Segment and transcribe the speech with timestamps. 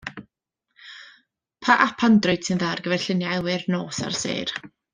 [1.63, 4.57] Pa ap Android sy'n dda ar gyfer lluniau awyr nos a'r sêr?